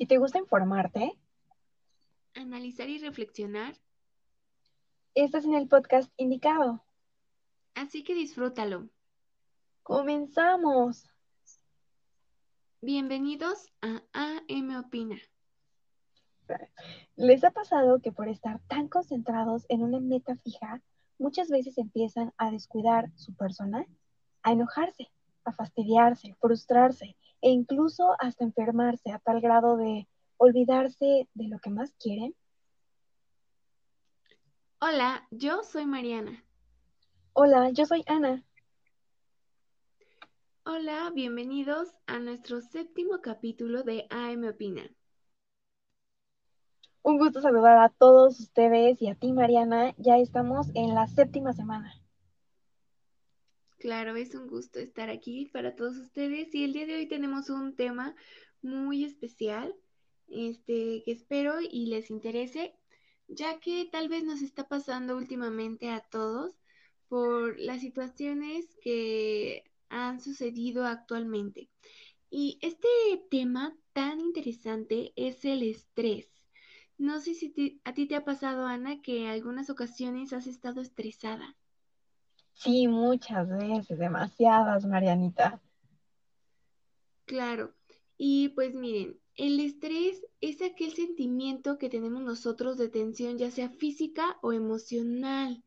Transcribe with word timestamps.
Si 0.00 0.06
te 0.06 0.16
gusta 0.16 0.38
informarte, 0.38 1.12
analizar 2.32 2.88
y 2.88 2.96
reflexionar, 2.96 3.74
estás 5.14 5.44
en 5.44 5.52
el 5.52 5.68
podcast 5.68 6.10
indicado. 6.16 6.82
Así 7.74 8.02
que 8.02 8.14
disfrútalo. 8.14 8.88
Comenzamos. 9.82 11.04
Bienvenidos 12.80 13.70
a 13.82 14.02
AM 14.14 14.74
Opina. 14.78 15.18
¿Les 17.16 17.44
ha 17.44 17.50
pasado 17.50 18.00
que 18.00 18.10
por 18.10 18.30
estar 18.30 18.58
tan 18.68 18.88
concentrados 18.88 19.66
en 19.68 19.82
una 19.82 20.00
meta 20.00 20.34
fija, 20.36 20.80
muchas 21.18 21.50
veces 21.50 21.76
empiezan 21.76 22.32
a 22.38 22.50
descuidar 22.50 23.10
su 23.16 23.34
persona, 23.34 23.84
a 24.44 24.52
enojarse, 24.52 25.10
a 25.44 25.52
fastidiarse, 25.52 26.36
frustrarse 26.40 27.16
e 27.40 27.50
incluso 27.50 28.14
hasta 28.18 28.44
enfermarse 28.44 29.10
a 29.10 29.18
tal 29.18 29.40
grado 29.40 29.76
de 29.76 30.06
olvidarse 30.36 31.28
de 31.34 31.48
lo 31.48 31.58
que 31.58 31.70
más 31.70 31.94
quieren? 31.98 32.34
Hola, 34.80 35.26
yo 35.30 35.62
soy 35.62 35.86
Mariana. 35.86 36.44
Hola, 37.34 37.70
yo 37.70 37.84
soy 37.84 38.02
Ana. 38.06 38.42
Hola, 40.64 41.10
bienvenidos 41.14 41.88
a 42.06 42.18
nuestro 42.18 42.60
séptimo 42.60 43.20
capítulo 43.20 43.82
de 43.82 44.06
AM 44.10 44.48
Opina. 44.48 44.90
Un 47.02 47.18
gusto 47.18 47.40
saludar 47.40 47.78
a 47.78 47.88
todos 47.88 48.40
ustedes 48.40 49.00
y 49.00 49.08
a 49.08 49.14
ti, 49.14 49.32
Mariana. 49.32 49.94
Ya 49.96 50.18
estamos 50.18 50.68
en 50.74 50.94
la 50.94 51.06
séptima 51.06 51.52
semana. 51.52 51.94
Claro, 53.80 54.14
es 54.14 54.34
un 54.34 54.46
gusto 54.46 54.78
estar 54.78 55.08
aquí 55.08 55.46
para 55.46 55.74
todos 55.74 55.96
ustedes 55.96 56.54
y 56.54 56.64
el 56.64 56.74
día 56.74 56.84
de 56.84 56.96
hoy 56.96 57.08
tenemos 57.08 57.48
un 57.48 57.74
tema 57.74 58.14
muy 58.60 59.04
especial, 59.04 59.74
este, 60.28 61.02
que 61.02 61.12
espero 61.12 61.54
y 61.62 61.86
les 61.86 62.10
interese, 62.10 62.74
ya 63.26 63.58
que 63.58 63.88
tal 63.90 64.10
vez 64.10 64.22
nos 64.22 64.42
está 64.42 64.68
pasando 64.68 65.16
últimamente 65.16 65.88
a 65.88 66.00
todos 66.00 66.60
por 67.08 67.58
las 67.58 67.80
situaciones 67.80 68.66
que 68.82 69.64
han 69.88 70.20
sucedido 70.20 70.84
actualmente. 70.84 71.70
Y 72.28 72.58
este 72.60 72.86
tema 73.30 73.74
tan 73.94 74.20
interesante 74.20 75.14
es 75.16 75.42
el 75.46 75.62
estrés. 75.62 76.28
No 76.98 77.18
sé 77.18 77.32
si 77.32 77.80
a 77.84 77.94
ti 77.94 78.06
te 78.06 78.16
ha 78.16 78.26
pasado, 78.26 78.66
Ana, 78.66 79.00
que 79.00 79.22
en 79.22 79.28
algunas 79.28 79.70
ocasiones 79.70 80.34
has 80.34 80.46
estado 80.46 80.82
estresada. 80.82 81.56
Sí, 82.60 82.86
muchas 82.88 83.48
veces, 83.48 83.98
demasiadas, 83.98 84.84
Marianita. 84.84 85.62
Claro. 87.24 87.72
Y 88.18 88.50
pues 88.50 88.74
miren, 88.74 89.18
el 89.34 89.60
estrés 89.60 90.26
es 90.42 90.60
aquel 90.60 90.92
sentimiento 90.92 91.78
que 91.78 91.88
tenemos 91.88 92.22
nosotros 92.22 92.76
de 92.76 92.90
tensión, 92.90 93.38
ya 93.38 93.50
sea 93.50 93.70
física 93.70 94.36
o 94.42 94.52
emocional, 94.52 95.64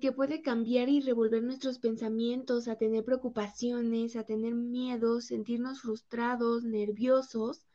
que 0.00 0.10
puede 0.10 0.42
cambiar 0.42 0.88
y 0.88 1.00
revolver 1.00 1.44
nuestros 1.44 1.78
pensamientos, 1.78 2.66
a 2.66 2.74
tener 2.74 3.04
preocupaciones, 3.04 4.16
a 4.16 4.24
tener 4.24 4.56
miedos, 4.56 5.26
sentirnos 5.26 5.82
frustrados, 5.82 6.64
nerviosos, 6.64 7.68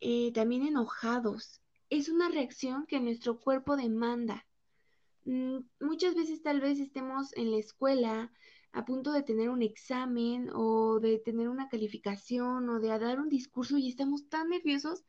eh, 0.00 0.32
también 0.32 0.66
enojados. 0.66 1.60
Es 1.90 2.08
una 2.08 2.28
reacción 2.28 2.86
que 2.86 2.98
nuestro 2.98 3.38
cuerpo 3.38 3.76
demanda. 3.76 4.46
Mm, 5.30 5.60
muchas 5.78 6.16
veces 6.16 6.42
tal 6.42 6.60
vez 6.60 6.80
estemos 6.80 7.32
en 7.36 7.52
la 7.52 7.58
escuela 7.58 8.32
a 8.72 8.84
punto 8.84 9.12
de 9.12 9.22
tener 9.22 9.48
un 9.48 9.62
examen 9.62 10.50
o 10.52 10.98
de 10.98 11.20
tener 11.20 11.48
una 11.48 11.68
calificación 11.68 12.68
o 12.68 12.80
de 12.80 12.88
dar 12.88 13.20
un 13.20 13.28
discurso 13.28 13.78
y 13.78 13.88
estamos 13.88 14.28
tan 14.28 14.48
nerviosos 14.48 15.04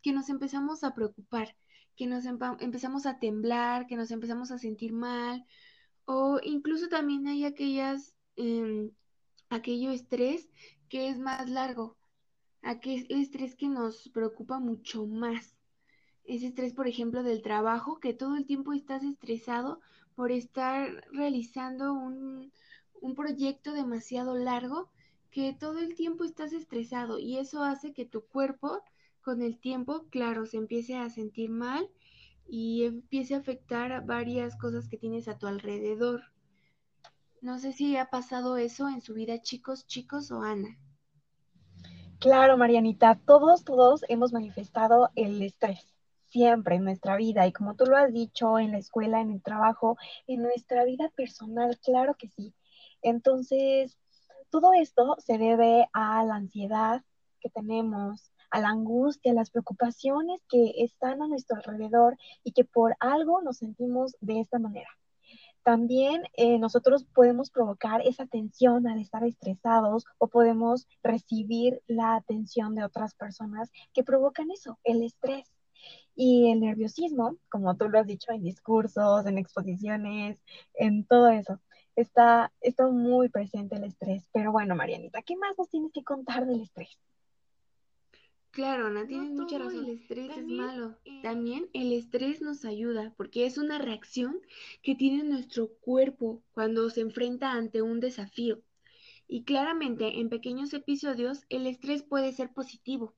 que 0.00 0.12
nos 0.12 0.28
empezamos 0.28 0.84
a 0.84 0.94
preocupar, 0.94 1.56
que 1.96 2.06
nos 2.06 2.24
empezamos 2.24 3.04
a 3.04 3.18
temblar, 3.18 3.88
que 3.88 3.96
nos 3.96 4.12
empezamos 4.12 4.52
a 4.52 4.58
sentir 4.58 4.92
mal 4.92 5.44
o 6.04 6.38
incluso 6.44 6.88
también 6.88 7.26
hay 7.26 7.44
aquellas, 7.44 8.14
em, 8.36 8.92
aquello 9.48 9.90
estrés 9.90 10.48
que 10.88 11.08
es 11.08 11.18
más 11.18 11.50
largo, 11.50 11.96
aquel 12.62 13.06
estrés 13.08 13.56
que 13.56 13.68
nos 13.68 14.08
preocupa 14.10 14.60
mucho 14.60 15.04
más 15.06 15.53
ese 16.26 16.46
estrés, 16.46 16.72
por 16.72 16.88
ejemplo, 16.88 17.22
del 17.22 17.42
trabajo, 17.42 17.98
que 18.00 18.14
todo 18.14 18.36
el 18.36 18.46
tiempo 18.46 18.72
estás 18.72 19.02
estresado 19.02 19.80
por 20.14 20.32
estar 20.32 21.04
realizando 21.12 21.92
un, 21.92 22.52
un 23.00 23.14
proyecto 23.14 23.72
demasiado 23.72 24.34
largo, 24.36 24.88
que 25.30 25.52
todo 25.52 25.80
el 25.80 25.94
tiempo 25.94 26.24
estás 26.24 26.52
estresado 26.52 27.18
y 27.18 27.38
eso 27.38 27.62
hace 27.62 27.92
que 27.92 28.04
tu 28.04 28.24
cuerpo 28.24 28.82
con 29.22 29.42
el 29.42 29.58
tiempo, 29.58 30.06
claro, 30.10 30.46
se 30.46 30.58
empiece 30.58 30.96
a 30.96 31.10
sentir 31.10 31.50
mal 31.50 31.88
y 32.46 32.84
empiece 32.84 33.34
a 33.34 33.38
afectar 33.38 34.04
varias 34.06 34.56
cosas 34.56 34.88
que 34.88 34.98
tienes 34.98 35.28
a 35.28 35.38
tu 35.38 35.46
alrededor. 35.46 36.22
No 37.40 37.58
sé 37.58 37.72
si 37.72 37.96
ha 37.96 38.10
pasado 38.10 38.56
eso 38.56 38.88
en 38.88 39.00
su 39.00 39.14
vida, 39.14 39.40
chicos, 39.42 39.86
chicos 39.86 40.30
o 40.30 40.42
Ana. 40.42 40.78
Claro, 42.20 42.56
Marianita, 42.56 43.20
todos, 43.26 43.64
todos 43.64 44.04
hemos 44.08 44.32
manifestado 44.32 45.10
el 45.14 45.42
estrés 45.42 45.93
siempre 46.34 46.74
en 46.74 46.84
nuestra 46.84 47.16
vida 47.16 47.46
y 47.46 47.52
como 47.52 47.76
tú 47.76 47.86
lo 47.86 47.96
has 47.96 48.12
dicho, 48.12 48.58
en 48.58 48.72
la 48.72 48.78
escuela, 48.78 49.20
en 49.20 49.30
el 49.30 49.40
trabajo, 49.40 49.96
en 50.26 50.42
nuestra 50.42 50.84
vida 50.84 51.08
personal, 51.14 51.78
claro 51.78 52.16
que 52.16 52.28
sí. 52.28 52.52
Entonces, 53.02 53.96
todo 54.50 54.72
esto 54.72 55.14
se 55.20 55.38
debe 55.38 55.86
a 55.92 56.24
la 56.24 56.34
ansiedad 56.34 57.04
que 57.40 57.50
tenemos, 57.50 58.32
a 58.50 58.58
la 58.58 58.70
angustia, 58.70 59.30
a 59.30 59.36
las 59.36 59.50
preocupaciones 59.50 60.40
que 60.48 60.72
están 60.78 61.22
a 61.22 61.28
nuestro 61.28 61.56
alrededor 61.56 62.16
y 62.42 62.50
que 62.50 62.64
por 62.64 62.96
algo 62.98 63.40
nos 63.40 63.58
sentimos 63.58 64.16
de 64.20 64.40
esta 64.40 64.58
manera. 64.58 64.90
También 65.62 66.24
eh, 66.36 66.58
nosotros 66.58 67.04
podemos 67.14 67.50
provocar 67.50 68.02
esa 68.04 68.26
tensión 68.26 68.88
al 68.88 68.98
estar 68.98 69.22
estresados 69.24 70.04
o 70.18 70.26
podemos 70.26 70.88
recibir 71.04 71.80
la 71.86 72.16
atención 72.16 72.74
de 72.74 72.82
otras 72.82 73.14
personas 73.14 73.70
que 73.92 74.02
provocan 74.02 74.50
eso, 74.50 74.80
el 74.82 75.04
estrés. 75.04 75.53
Y 76.16 76.50
el 76.52 76.60
nerviosismo, 76.60 77.36
como 77.48 77.76
tú 77.76 77.88
lo 77.88 77.98
has 77.98 78.06
dicho 78.06 78.32
en 78.32 78.42
discursos, 78.42 79.26
en 79.26 79.38
exposiciones, 79.38 80.38
en 80.74 81.04
todo 81.04 81.28
eso, 81.28 81.60
está, 81.96 82.52
está 82.60 82.88
muy 82.88 83.28
presente 83.28 83.76
el 83.76 83.84
estrés. 83.84 84.28
Pero 84.32 84.52
bueno, 84.52 84.74
Marianita, 84.76 85.22
¿qué 85.22 85.36
más 85.36 85.58
nos 85.58 85.68
tienes 85.68 85.92
que 85.92 86.04
contar 86.04 86.46
del 86.46 86.60
estrés? 86.60 86.98
Claro, 88.50 88.86
Ana, 88.86 89.04
tienes 89.04 89.30
mucha 89.30 89.58
razón. 89.58 89.84
El 89.84 89.98
estrés 89.98 90.30
es 90.36 90.46
malo. 90.46 90.96
Eh, 91.04 91.20
También 91.22 91.68
el 91.72 91.92
estrés 91.92 92.40
nos 92.40 92.64
ayuda 92.64 93.12
porque 93.16 93.46
es 93.46 93.58
una 93.58 93.78
reacción 93.78 94.40
que 94.80 94.94
tiene 94.94 95.24
nuestro 95.24 95.74
cuerpo 95.80 96.40
cuando 96.52 96.88
se 96.90 97.00
enfrenta 97.00 97.50
ante 97.50 97.82
un 97.82 97.98
desafío. 97.98 98.62
Y 99.26 99.42
claramente 99.42 100.20
en 100.20 100.28
pequeños 100.28 100.72
episodios 100.72 101.44
el 101.48 101.66
estrés 101.66 102.04
puede 102.04 102.32
ser 102.32 102.52
positivo 102.52 103.14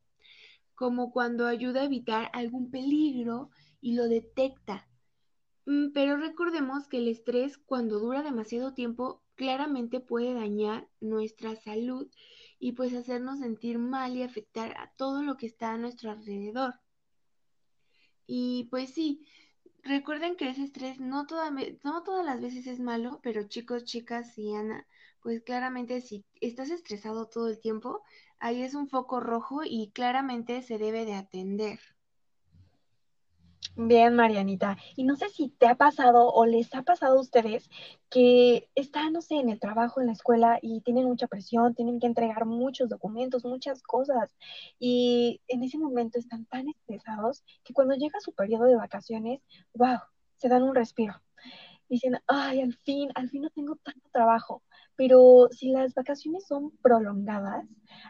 como 0.77 1.11
cuando 1.11 1.47
ayuda 1.47 1.81
a 1.81 1.87
evitar 1.87 2.31
algún 2.33 2.71
peligro 2.71 3.51
y 3.81 3.95
lo 3.95 4.09
detecta. 4.09 4.89
Mm, 5.67 5.91
pero 5.93 6.17
recordemos 6.17 6.87
que 6.87 6.99
el 6.99 7.09
estrés 7.09 7.59
cuando 7.59 7.99
dura 7.99 8.23
demasiado 8.23 8.75
tiempo 8.75 9.23
claramente 9.35 10.01
puede 10.01 10.35
dañar 10.35 10.89
nuestra 11.01 11.57
salud 11.57 12.09
y 12.59 12.73
pues 12.73 12.95
hacernos 12.95 13.41
sentir 13.41 13.79
mal 13.79 14.17
y 14.17 14.23
afectar 14.23 14.77
a 14.79 14.93
todo 14.97 15.23
lo 15.23 15.37
que 15.37 15.47
está 15.47 15.73
a 15.73 15.79
nuestro 15.79 16.11
alrededor. 16.11 16.75
Y 18.27 18.69
pues 18.71 18.93
sí, 18.93 19.27
recuerden 19.83 20.37
que 20.37 20.51
ese 20.51 20.65
estrés 20.65 21.01
no, 21.01 21.27
no 21.85 22.03
todas 22.03 22.25
las 22.25 22.41
veces 22.41 22.67
es 22.67 22.81
malo, 22.81 23.21
pero 23.23 23.49
chicos, 23.49 23.85
chicas 23.85 24.37
y 24.39 24.55
Ana, 24.55 24.87
pues 25.27 25.43
claramente 25.43 26.01
si 26.03 26.25
estás 26.41 26.71
estresado 26.71 27.27
todo 27.27 27.49
el 27.49 27.59
tiempo, 27.59 28.01
ahí 28.39 28.63
es 28.63 28.77
un 28.77 28.87
foco 28.87 29.19
rojo 29.19 29.63
y 29.65 29.91
claramente 29.91 30.63
se 30.63 30.79
debe 30.79 31.05
de 31.05 31.15
atender. 31.15 31.81
Bien, 33.75 34.15
Marianita. 34.15 34.79
Y 34.95 35.03
no 35.03 35.17
sé 35.17 35.29
si 35.31 35.49
te 35.49 35.67
ha 35.67 35.75
pasado 35.75 36.33
o 36.33 36.47
les 36.47 36.73
ha 36.77 36.83
pasado 36.83 37.19
a 37.19 37.21
ustedes 37.21 37.69
que 38.09 38.69
están, 38.77 39.15
no 39.15 39.21
sé, 39.21 39.35
en 39.35 39.49
el 39.49 39.59
trabajo, 39.59 40.01
en 40.01 40.07
la 40.07 40.13
escuela 40.13 40.61
y 40.63 40.81
tienen 40.83 41.07
mucha 41.07 41.27
presión, 41.27 41.75
tienen 41.75 41.99
que 41.99 42.07
entregar 42.07 42.47
muchos 42.47 42.89
documentos, 42.89 43.45
muchas 43.45 43.83
cosas. 43.83 44.33
Y 44.79 45.41
en 45.49 45.65
ese 45.65 45.77
momento 45.77 46.21
están 46.21 46.45
tan 46.45 46.69
estresados 46.69 47.43
que 47.65 47.73
cuando 47.75 47.97
llega 47.97 48.21
su 48.21 48.33
periodo 48.33 48.67
de 48.67 48.77
vacaciones, 48.77 49.41
wow, 49.75 49.99
se 50.37 50.49
dan 50.49 50.63
un 50.63 50.77
respiro. 50.77 51.21
Dicen, 51.89 52.19
ay, 52.27 52.61
al 52.61 52.75
fin, 52.75 53.11
al 53.15 53.29
fin 53.31 53.43
no 53.43 53.51
tengo 53.51 53.77
tanto 53.77 54.09
trabajo. 54.13 54.63
Pero 54.97 55.49
si 55.51 55.71
las 55.71 55.95
vacaciones 55.95 56.47
son 56.47 56.71
prolongadas, 56.83 57.67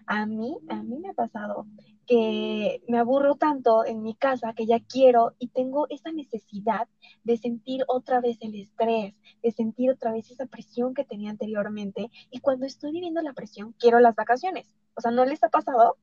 a 0.06 0.24
mí, 0.26 0.56
a 0.68 0.82
mí 0.82 0.98
me 0.98 1.10
ha 1.10 1.14
pasado 1.14 1.66
que 2.06 2.82
me 2.86 2.98
aburro 2.98 3.34
tanto 3.34 3.84
en 3.84 4.02
mi 4.02 4.14
casa 4.14 4.52
que 4.54 4.66
ya 4.66 4.78
quiero 4.80 5.34
y 5.38 5.48
tengo 5.48 5.88
esa 5.90 6.12
necesidad 6.12 6.88
de 7.24 7.36
sentir 7.36 7.82
otra 7.88 8.20
vez 8.20 8.38
el 8.40 8.54
estrés, 8.54 9.14
de 9.42 9.50
sentir 9.50 9.90
otra 9.90 10.12
vez 10.12 10.30
esa 10.30 10.46
presión 10.46 10.94
que 10.94 11.04
tenía 11.04 11.30
anteriormente. 11.30 12.10
Y 12.30 12.38
cuando 12.38 12.66
estoy 12.66 12.92
viviendo 12.92 13.20
la 13.22 13.32
presión, 13.32 13.74
quiero 13.78 13.98
las 13.98 14.14
vacaciones. 14.14 14.72
O 14.94 15.00
sea, 15.00 15.10
¿no 15.10 15.24
les 15.24 15.42
ha 15.42 15.48
pasado? 15.48 15.96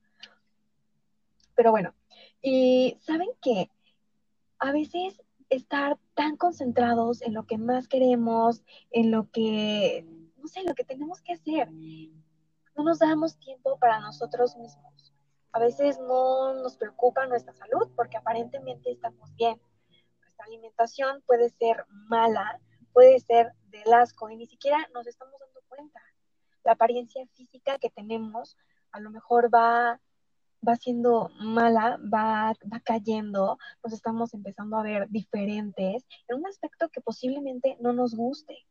Pero 1.56 1.70
bueno, 1.70 1.94
y 2.42 2.98
saben 3.00 3.28
que 3.40 3.70
a 4.58 4.72
veces 4.72 5.22
estar 5.48 5.98
tan 6.14 6.36
concentrados 6.36 7.22
en 7.22 7.34
lo 7.34 7.46
que 7.46 7.58
más 7.58 7.88
queremos, 7.88 8.62
en 8.90 9.10
lo 9.10 9.30
que, 9.30 10.06
no 10.36 10.48
sé, 10.48 10.62
lo 10.64 10.74
que 10.74 10.84
tenemos 10.84 11.20
que 11.20 11.34
hacer, 11.34 11.70
no 11.70 12.82
nos 12.82 12.98
damos 12.98 13.38
tiempo 13.38 13.78
para 13.78 14.00
nosotros 14.00 14.56
mismos. 14.56 15.12
A 15.52 15.60
veces 15.60 15.98
no 16.00 16.54
nos 16.54 16.76
preocupa 16.76 17.26
nuestra 17.26 17.54
salud 17.54 17.88
porque 17.94 18.16
aparentemente 18.16 18.90
estamos 18.90 19.34
bien. 19.36 19.60
Nuestra 20.20 20.46
alimentación 20.46 21.22
puede 21.26 21.48
ser 21.50 21.84
mala, 21.88 22.60
puede 22.92 23.20
ser 23.20 23.52
del 23.66 23.92
asco 23.92 24.28
y 24.30 24.36
ni 24.36 24.46
siquiera 24.46 24.78
nos 24.92 25.06
estamos 25.06 25.38
dando 25.38 25.60
cuenta. 25.68 26.00
La 26.64 26.72
apariencia 26.72 27.24
física 27.34 27.78
que 27.78 27.90
tenemos 27.90 28.56
a 28.90 29.00
lo 29.00 29.10
mejor 29.10 29.52
va, 29.54 30.00
va 30.66 30.76
siendo 30.76 31.30
mala, 31.40 31.98
va, 32.12 32.54
va 32.72 32.80
cayendo, 32.80 33.58
nos 33.82 33.92
estamos 33.92 34.34
empezando 34.34 34.76
a 34.76 34.82
ver 34.82 35.08
diferentes 35.10 36.06
en 36.28 36.38
un 36.38 36.46
aspecto 36.46 36.88
que 36.88 37.00
posiblemente 37.00 37.76
no 37.80 37.92
nos 37.92 38.14
guste. 38.14 38.66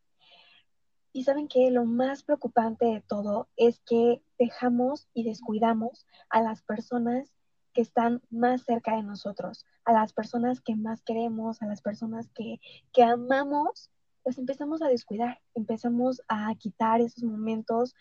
Y 1.12 1.24
saben 1.26 1.48
que 1.48 1.70
lo 1.70 1.86
más 1.86 2.24
preocupante 2.24 2.86
de 2.86 3.02
todo 3.02 3.48
es 3.56 3.80
que 3.82 4.24
dejamos 4.40 5.08
y 5.14 5.24
descuidamos 5.24 6.08
a 6.30 6.42
las 6.42 6.64
personas 6.64 7.32
que 7.74 7.82
están 7.82 8.22
más 8.30 8.64
cerca 8.64 8.96
de 8.96 9.04
nosotros, 9.04 9.66
a 9.86 9.94
las 9.94 10.14
personas 10.14 10.62
que 10.62 10.76
más 10.76 11.02
queremos, 11.04 11.62
a 11.62 11.68
las 11.68 11.82
personas 11.82 12.30
que, 12.34 12.60
que 12.92 13.04
amamos 13.04 13.92
pues 14.24 14.38
empezamos 14.38 14.82
a 14.82 14.88
descuidar, 14.88 15.42
empezamos 15.54 16.22
a 16.28 16.54
quitar 16.56 17.02
esos 17.02 17.24
momentos 17.24 17.94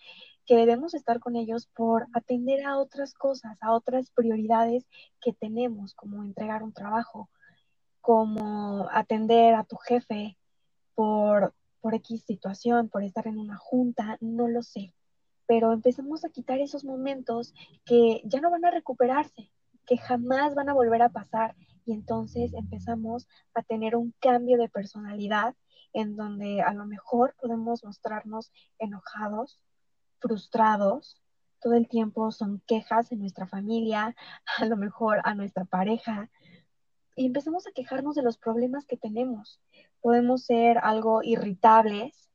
que 0.47 0.57
debemos 0.57 0.95
estar 0.95 1.21
con 1.21 1.37
ellos 1.37 1.67
por 1.67 2.07
atender 2.13 2.65
a 2.65 2.79
otras 2.79 3.15
cosas, 3.15 3.59
a 3.61 3.73
otras 3.73 4.11
prioridades 4.11 4.87
que 5.21 5.33
tenemos, 5.33 5.95
como 5.95 6.23
entregar 6.23 6.63
un 6.63 6.73
trabajo, 6.73 7.29
como 8.01 8.89
atender 8.91 9.55
a 9.55 9.65
tu 9.65 9.77
jefe 9.77 10.37
por, 10.95 11.55
por 11.81 11.95
X 11.95 12.25
situación, 12.25 12.89
por 12.89 13.03
estar 13.03 13.27
en 13.27 13.39
una 13.39 13.57
junta, 13.57 14.17
no 14.21 14.49
lo 14.49 14.63
sé. 14.63 14.95
Pero 15.47 15.73
empezamos 15.73 16.25
a 16.25 16.31
quitar 16.31 16.61
esos 16.61 16.85
momentos 16.85 17.53
que 17.85 18.23
ya 18.25 18.41
no 18.41 18.51
van 18.51 18.65
a 18.65 18.71
recuperarse, 18.71 19.51
que 19.87 19.99
jamás 19.99 20.55
van 20.55 20.69
a 20.69 20.75
volver 20.75 21.03
a 21.03 21.11
pasar. 21.11 21.55
Y 21.85 21.93
entonces 21.93 22.53
empezamos 22.55 23.29
a 23.55 23.63
tener 23.63 23.97
un 23.97 24.15
cambio 24.21 24.57
de 24.57 24.69
personalidad 24.69 25.55
en 25.93 26.17
donde 26.17 26.63
a 26.63 26.73
lo 26.73 26.87
mejor 26.87 27.35
podemos 27.41 27.85
mostrarnos 27.85 28.53
enojados, 28.79 29.61
frustrados, 30.19 31.23
todo 31.61 31.75
el 31.75 31.89
tiempo 31.89 32.33
son 32.33 32.63
quejas 32.67 33.13
en 33.13 33.21
nuestra 33.21 33.47
familia, 33.47 34.17
a 34.59 34.67
lo 34.67 34.77
mejor 34.77 35.21
a 35.25 35.35
nuestra 35.35 35.65
pareja, 35.65 36.31
y 37.15 37.27
empezamos 37.27 37.67
a 37.67 37.73
quejarnos 37.73 38.15
de 38.15 38.23
los 38.23 38.39
problemas 38.39 38.87
que 38.87 38.97
tenemos. 38.97 39.61
Podemos 40.01 40.45
ser 40.45 40.79
algo 40.79 41.23
irritables, 41.23 42.31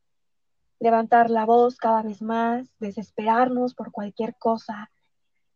levantar 0.79 1.29
la 1.29 1.45
voz 1.45 1.77
cada 1.77 2.03
vez 2.03 2.21
más, 2.21 2.67
desesperarnos 2.79 3.73
por 3.73 3.91
cualquier 3.91 4.35
cosa. 4.37 4.91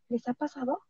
¿Les 0.09 0.27
ha 0.27 0.33
pasado? 0.33 0.81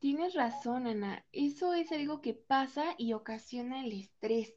Tienes 0.00 0.34
razón, 0.34 0.86
Ana. 0.86 1.24
Eso 1.32 1.74
es 1.74 1.90
algo 1.92 2.20
que 2.20 2.34
pasa 2.34 2.94
y 2.98 3.12
ocasiona 3.12 3.84
el 3.84 3.92
estrés. 3.92 4.54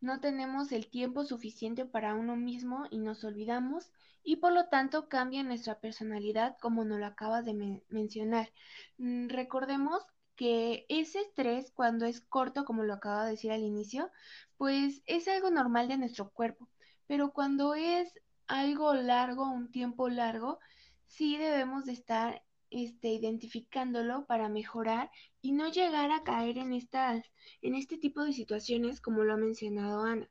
No 0.00 0.20
tenemos 0.20 0.70
el 0.72 0.88
tiempo 0.88 1.24
suficiente 1.24 1.84
para 1.84 2.14
uno 2.14 2.36
mismo 2.36 2.84
y 2.90 2.98
nos 2.98 3.24
olvidamos 3.24 3.90
y 4.22 4.36
por 4.36 4.52
lo 4.52 4.68
tanto 4.68 5.08
cambia 5.08 5.42
nuestra 5.42 5.80
personalidad 5.80 6.56
como 6.60 6.84
nos 6.84 7.00
lo 7.00 7.06
acabas 7.06 7.44
de 7.44 7.82
mencionar. 7.88 8.52
Mm, 8.98 9.28
recordemos 9.28 10.02
que 10.36 10.86
ese 10.88 11.20
estrés 11.20 11.70
cuando 11.72 12.06
es 12.06 12.20
corto, 12.20 12.64
como 12.64 12.84
lo 12.84 12.94
acaba 12.94 13.24
de 13.24 13.32
decir 13.32 13.52
al 13.52 13.62
inicio, 13.62 14.10
pues 14.56 15.02
es 15.06 15.26
algo 15.28 15.50
normal 15.50 15.88
de 15.88 15.98
nuestro 15.98 16.30
cuerpo, 16.30 16.68
pero 17.06 17.32
cuando 17.32 17.74
es 17.74 18.12
algo 18.46 18.94
largo, 18.94 19.50
un 19.50 19.70
tiempo 19.70 20.08
largo, 20.08 20.58
sí 21.06 21.36
debemos 21.36 21.84
de 21.86 21.92
estar 21.92 22.42
este, 22.74 23.08
identificándolo 23.08 24.26
para 24.26 24.48
mejorar 24.48 25.10
y 25.40 25.52
no 25.52 25.70
llegar 25.70 26.10
a 26.10 26.24
caer 26.24 26.58
en, 26.58 26.72
estas, 26.72 27.24
en 27.62 27.76
este 27.76 27.98
tipo 27.98 28.24
de 28.24 28.32
situaciones 28.32 29.00
como 29.00 29.22
lo 29.22 29.34
ha 29.34 29.36
mencionado 29.36 30.02
Ana. 30.02 30.28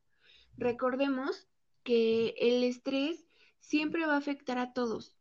Recordemos 0.57 1.47
que 1.83 2.35
el 2.37 2.63
estrés 2.63 3.25
siempre 3.59 4.05
va 4.05 4.15
a 4.15 4.17
afectar 4.17 4.57
a 4.57 4.73
todos. 4.73 5.15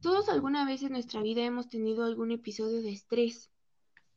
Todos 0.00 0.28
alguna 0.28 0.66
vez 0.66 0.82
en 0.82 0.92
nuestra 0.92 1.22
vida 1.22 1.42
hemos 1.42 1.68
tenido 1.68 2.04
algún 2.04 2.30
episodio 2.30 2.82
de 2.82 2.92
estrés 2.92 3.50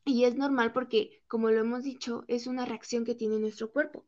y 0.03 0.25
es 0.25 0.35
normal 0.35 0.73
porque, 0.73 1.23
como 1.27 1.49
lo 1.51 1.61
hemos 1.61 1.83
dicho, 1.83 2.25
es 2.27 2.47
una 2.47 2.65
reacción 2.65 3.05
que 3.05 3.15
tiene 3.15 3.39
nuestro 3.39 3.71
cuerpo. 3.71 4.05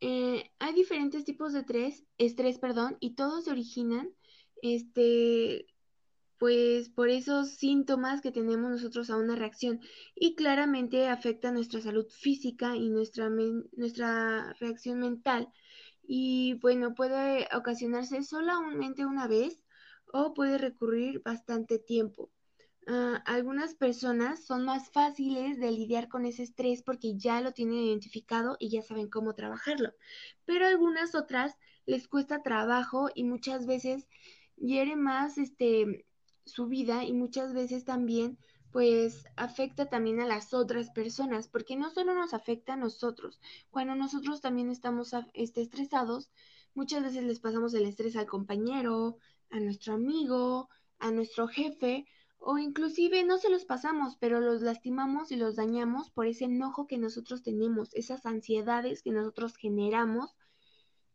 Eh, 0.00 0.50
hay 0.58 0.74
diferentes 0.74 1.24
tipos 1.24 1.54
de 1.54 1.60
estrés, 1.60 2.04
estrés, 2.18 2.58
perdón, 2.58 2.98
y 3.00 3.14
todos 3.14 3.44
se 3.44 3.50
originan 3.50 4.10
este, 4.62 5.66
pues 6.38 6.88
por 6.90 7.08
esos 7.08 7.50
síntomas 7.50 8.20
que 8.20 8.32
tenemos 8.32 8.70
nosotros 8.70 9.10
a 9.10 9.16
una 9.16 9.36
reacción 9.36 9.80
y 10.14 10.34
claramente 10.34 11.08
afecta 11.08 11.50
nuestra 11.50 11.80
salud 11.80 12.06
física 12.10 12.76
y 12.76 12.90
nuestra, 12.90 13.30
nuestra 13.72 14.52
reacción 14.60 15.00
mental. 15.00 15.52
Y 16.02 16.54
bueno, 16.60 16.94
puede 16.94 17.48
ocasionarse 17.54 18.22
solamente 18.22 19.06
una 19.06 19.26
vez 19.26 19.64
o 20.12 20.34
puede 20.34 20.58
recurrir 20.58 21.22
bastante 21.24 21.78
tiempo. 21.78 22.30
Ah, 22.88 23.20
algunas 23.26 23.74
personas 23.74 24.44
son 24.44 24.64
más 24.64 24.90
fáciles 24.92 25.58
de 25.58 25.72
lidiar 25.72 26.08
con 26.08 26.24
ese 26.24 26.44
estrés 26.44 26.82
porque 26.82 27.16
ya 27.16 27.40
lo 27.40 27.52
tienen 27.52 27.78
identificado 27.78 28.56
y 28.60 28.70
ya 28.70 28.82
saben 28.82 29.08
cómo 29.10 29.34
trabajarlo, 29.34 29.92
pero 30.44 30.66
algunas 30.66 31.16
otras 31.16 31.56
les 31.84 32.06
cuesta 32.06 32.42
trabajo 32.42 33.08
y 33.12 33.24
muchas 33.24 33.66
veces 33.66 34.06
hiere 34.56 34.94
más 34.94 35.36
este 35.36 36.06
su 36.46 36.66
vida 36.66 37.04
y 37.04 37.12
muchas 37.12 37.52
veces 37.52 37.84
también 37.84 38.38
pues 38.72 39.24
afecta 39.36 39.86
también 39.86 40.20
a 40.20 40.26
las 40.26 40.52
otras 40.52 40.90
personas, 40.90 41.48
porque 41.48 41.76
no 41.76 41.90
solo 41.90 42.14
nos 42.14 42.34
afecta 42.34 42.74
a 42.74 42.76
nosotros, 42.76 43.40
cuando 43.70 43.94
nosotros 43.94 44.40
también 44.40 44.70
estamos 44.70 45.14
este, 45.32 45.62
estresados, 45.62 46.30
muchas 46.74 47.02
veces 47.02 47.24
les 47.24 47.40
pasamos 47.40 47.72
el 47.74 47.86
estrés 47.86 48.16
al 48.16 48.26
compañero, 48.26 49.16
a 49.50 49.60
nuestro 49.60 49.94
amigo, 49.94 50.68
a 50.98 51.10
nuestro 51.10 51.48
jefe, 51.48 52.06
o 52.38 52.58
inclusive 52.58 53.24
no 53.24 53.38
se 53.38 53.48
los 53.48 53.64
pasamos, 53.64 54.16
pero 54.20 54.40
los 54.40 54.60
lastimamos 54.60 55.32
y 55.32 55.36
los 55.36 55.56
dañamos 55.56 56.10
por 56.10 56.26
ese 56.26 56.44
enojo 56.44 56.86
que 56.86 56.98
nosotros 56.98 57.42
tenemos, 57.42 57.94
esas 57.94 58.26
ansiedades 58.26 59.02
que 59.02 59.10
nosotros 59.10 59.56
generamos, 59.56 60.36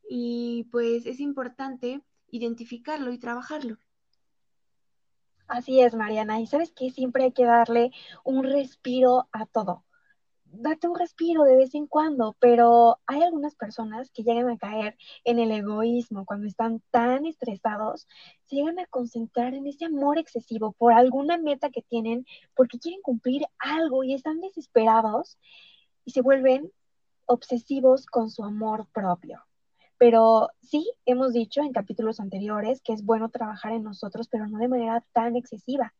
y 0.09 0.67
pues 0.71 1.05
es 1.05 1.19
importante 1.19 2.01
identificarlo 2.31 3.11
y 3.13 3.19
trabajarlo. 3.19 3.77
Así 5.51 5.81
es, 5.81 5.93
Mariana. 5.93 6.39
Y 6.39 6.47
sabes 6.47 6.71
que 6.71 6.91
siempre 6.91 7.25
hay 7.25 7.33
que 7.33 7.43
darle 7.43 7.91
un 8.23 8.45
respiro 8.45 9.27
a 9.33 9.45
todo. 9.45 9.83
Date 10.45 10.87
un 10.87 10.97
respiro 10.97 11.43
de 11.43 11.57
vez 11.57 11.75
en 11.75 11.87
cuando, 11.87 12.37
pero 12.39 12.99
hay 13.05 13.21
algunas 13.21 13.55
personas 13.55 14.11
que 14.11 14.23
llegan 14.23 14.49
a 14.49 14.57
caer 14.57 14.95
en 15.25 15.39
el 15.39 15.51
egoísmo 15.51 16.23
cuando 16.25 16.47
están 16.47 16.81
tan 16.89 17.25
estresados, 17.25 18.07
se 18.45 18.55
llegan 18.55 18.79
a 18.79 18.85
concentrar 18.85 19.53
en 19.53 19.67
ese 19.67 19.83
amor 19.83 20.17
excesivo 20.17 20.71
por 20.71 20.93
alguna 20.93 21.37
meta 21.37 21.69
que 21.69 21.81
tienen, 21.81 22.25
porque 22.55 22.79
quieren 22.79 23.01
cumplir 23.01 23.43
algo 23.59 24.05
y 24.05 24.13
están 24.13 24.39
desesperados 24.39 25.37
y 26.05 26.11
se 26.11 26.21
vuelven 26.21 26.71
obsesivos 27.25 28.05
con 28.05 28.29
su 28.29 28.45
amor 28.45 28.87
propio. 28.93 29.43
Pero 30.01 30.49
sí, 30.63 30.91
hemos 31.05 31.31
dicho 31.31 31.61
en 31.61 31.73
capítulos 31.73 32.19
anteriores 32.19 32.81
que 32.81 32.91
es 32.91 33.05
bueno 33.05 33.29
trabajar 33.29 33.71
en 33.73 33.83
nosotros, 33.83 34.27
pero 34.27 34.47
no 34.47 34.57
de 34.57 34.67
manera 34.67 35.05
tan 35.13 35.35
excesiva. 35.35 35.93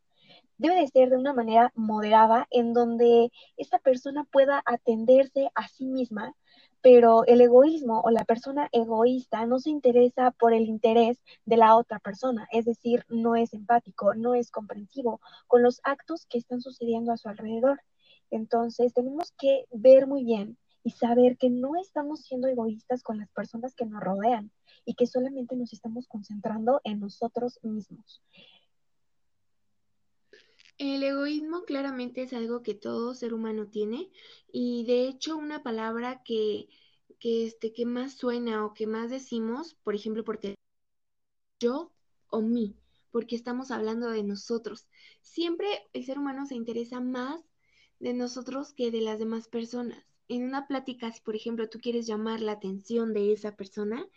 Debe 0.57 0.73
de 0.73 0.87
ser 0.87 1.11
de 1.11 1.17
una 1.17 1.33
manera 1.33 1.71
moderada 1.75 2.47
en 2.49 2.73
donde 2.73 3.31
esta 3.57 3.77
persona 3.77 4.23
pueda 4.23 4.63
atenderse 4.65 5.51
a 5.53 5.67
sí 5.67 5.85
misma, 5.85 6.33
pero 6.81 7.27
el 7.27 7.41
egoísmo 7.41 8.01
o 8.01 8.09
la 8.09 8.25
persona 8.25 8.69
egoísta 8.71 9.45
no 9.45 9.59
se 9.59 9.69
interesa 9.69 10.31
por 10.31 10.55
el 10.55 10.63
interés 10.63 11.21
de 11.45 11.57
la 11.57 11.75
otra 11.75 11.99
persona, 11.99 12.47
es 12.51 12.65
decir, 12.65 13.05
no 13.07 13.35
es 13.35 13.53
empático, 13.53 14.15
no 14.15 14.33
es 14.33 14.49
comprensivo 14.49 15.21
con 15.45 15.61
los 15.61 15.79
actos 15.83 16.25
que 16.25 16.39
están 16.39 16.61
sucediendo 16.61 17.11
a 17.11 17.17
su 17.17 17.29
alrededor. 17.29 17.83
Entonces, 18.31 18.95
tenemos 18.95 19.31
que 19.37 19.67
ver 19.69 20.07
muy 20.07 20.23
bien 20.23 20.57
y 20.83 20.91
saber 20.91 21.37
que 21.37 21.49
no 21.49 21.75
estamos 21.79 22.21
siendo 22.21 22.47
egoístas 22.47 23.03
con 23.03 23.19
las 23.19 23.29
personas 23.29 23.75
que 23.75 23.85
nos 23.85 24.01
rodean 24.01 24.51
y 24.85 24.95
que 24.95 25.07
solamente 25.07 25.55
nos 25.55 25.73
estamos 25.73 26.07
concentrando 26.07 26.81
en 26.83 26.99
nosotros 26.99 27.59
mismos. 27.63 28.21
El 30.77 31.03
egoísmo 31.03 31.63
claramente 31.63 32.23
es 32.23 32.33
algo 32.33 32.63
que 32.63 32.73
todo 32.73 33.13
ser 33.13 33.35
humano 33.35 33.67
tiene 33.67 34.09
y 34.51 34.83
de 34.85 35.07
hecho 35.07 35.37
una 35.37 35.61
palabra 35.61 36.23
que, 36.23 36.69
que, 37.19 37.45
este, 37.45 37.71
que 37.71 37.85
más 37.85 38.15
suena 38.15 38.65
o 38.65 38.73
que 38.73 38.87
más 38.87 39.11
decimos, 39.11 39.75
por 39.83 39.93
ejemplo, 39.93 40.23
porque 40.23 40.55
yo 41.59 41.91
o 42.31 42.41
mí, 42.41 42.75
porque 43.11 43.35
estamos 43.35 43.69
hablando 43.69 44.09
de 44.09 44.23
nosotros. 44.23 44.87
Siempre 45.21 45.67
el 45.93 46.03
ser 46.03 46.17
humano 46.17 46.47
se 46.47 46.55
interesa 46.55 46.99
más 46.99 47.39
de 47.99 48.13
nosotros 48.13 48.73
que 48.73 48.89
de 48.89 49.01
las 49.01 49.19
demás 49.19 49.47
personas. 49.47 50.10
En 50.31 50.43
una 50.45 50.65
plática, 50.65 51.11
si 51.11 51.19
por 51.19 51.35
ejemplo 51.35 51.67
tú 51.67 51.81
quieres 51.81 52.07
llamar 52.07 52.39
la 52.39 52.53
atención 52.53 53.13
de 53.13 53.33
esa 53.33 53.57
persona, 53.57 54.07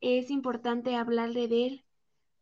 es 0.00 0.30
importante 0.30 0.96
hablarle 0.96 1.46
de 1.46 1.66
él 1.66 1.84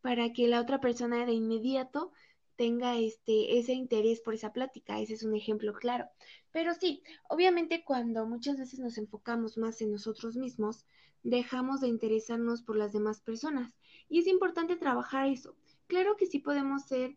para 0.00 0.33
que 0.33 0.47
la 0.47 0.61
otra 0.61 0.80
persona 0.80 1.26
de 1.26 1.33
inmediato 1.33 2.12
tenga 2.54 2.97
este 2.97 3.59
ese 3.59 3.73
interés 3.73 4.21
por 4.21 4.35
esa 4.35 4.52
plática. 4.52 5.00
Ese 5.00 5.14
es 5.14 5.25
un 5.25 5.35
ejemplo 5.35 5.73
claro. 5.73 6.09
Pero 6.52 6.73
sí, 6.75 7.02
obviamente 7.28 7.83
cuando 7.85 8.26
muchas 8.26 8.59
veces 8.59 8.78
nos 8.78 8.97
enfocamos 8.97 9.59
más 9.59 9.80
en 9.80 9.90
nosotros 9.90 10.37
mismos, 10.37 10.85
dejamos 11.25 11.80
de 11.80 11.88
interesarnos 11.88 12.62
por 12.62 12.76
las 12.76 12.92
demás 12.92 13.23
personas. 13.23 13.75
Y 14.09 14.21
es 14.21 14.28
importante 14.28 14.76
trabajar 14.76 15.26
eso. 15.26 15.56
Claro 15.88 16.14
que 16.16 16.26
sí 16.26 16.38
podemos 16.38 16.85
ser 16.85 17.16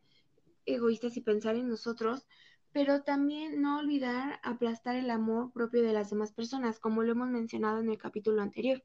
egoístas 0.65 1.17
y 1.17 1.21
pensar 1.21 1.55
en 1.55 1.69
nosotros, 1.69 2.25
pero 2.71 3.01
también 3.03 3.61
no 3.61 3.79
olvidar 3.79 4.39
aplastar 4.43 4.95
el 4.95 5.09
amor 5.09 5.51
propio 5.51 5.81
de 5.81 5.93
las 5.93 6.09
demás 6.09 6.33
personas, 6.33 6.79
como 6.79 7.03
lo 7.03 7.11
hemos 7.11 7.29
mencionado 7.29 7.79
en 7.79 7.89
el 7.89 7.97
capítulo 7.97 8.41
anterior. 8.41 8.83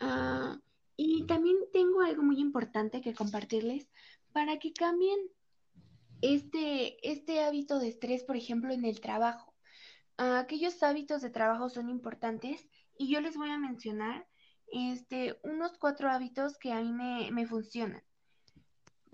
Ah, 0.00 0.58
y 0.96 1.24
también 1.26 1.56
tengo 1.72 2.02
algo 2.02 2.22
muy 2.22 2.38
importante 2.38 3.00
que 3.00 3.14
compartirles 3.14 3.88
para 4.32 4.58
que 4.58 4.72
cambien 4.72 5.18
este, 6.20 7.10
este 7.10 7.42
hábito 7.42 7.78
de 7.78 7.88
estrés, 7.88 8.22
por 8.22 8.36
ejemplo, 8.36 8.72
en 8.72 8.84
el 8.84 9.00
trabajo. 9.00 9.54
Ah, 10.16 10.38
aquellos 10.38 10.82
hábitos 10.82 11.22
de 11.22 11.30
trabajo 11.30 11.68
son 11.68 11.88
importantes 11.88 12.68
y 12.96 13.08
yo 13.08 13.20
les 13.20 13.36
voy 13.36 13.50
a 13.50 13.58
mencionar 13.58 14.26
este, 14.72 15.36
unos 15.42 15.78
cuatro 15.78 16.10
hábitos 16.10 16.58
que 16.58 16.72
a 16.72 16.80
mí 16.80 17.30
me 17.30 17.46
funcionan 17.46 18.02